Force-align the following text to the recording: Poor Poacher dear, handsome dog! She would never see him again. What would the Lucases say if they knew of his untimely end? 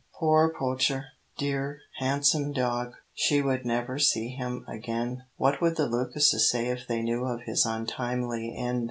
Poor 0.15 0.51
Poacher 0.57 1.05
dear, 1.37 1.77
handsome 1.99 2.51
dog! 2.53 2.93
She 3.13 3.39
would 3.39 3.67
never 3.67 3.99
see 3.99 4.29
him 4.29 4.65
again. 4.67 5.25
What 5.35 5.61
would 5.61 5.75
the 5.75 5.85
Lucases 5.85 6.49
say 6.49 6.69
if 6.69 6.87
they 6.87 7.03
knew 7.03 7.25
of 7.25 7.41
his 7.43 7.67
untimely 7.67 8.51
end? 8.57 8.79